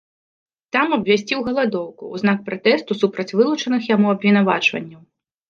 [0.77, 5.01] Там абвясціў галадоўку ў знак пратэсту супраць вылучаных яму абвінавачванняў.